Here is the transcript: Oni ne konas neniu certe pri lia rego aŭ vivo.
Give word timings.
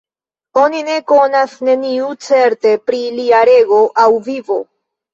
Oni 0.61 0.79
ne 0.87 0.95
konas 1.11 1.53
neniu 1.69 2.09
certe 2.31 2.75
pri 2.89 3.05
lia 3.21 3.47
rego 3.55 3.87
aŭ 4.07 4.11
vivo. 4.31 4.63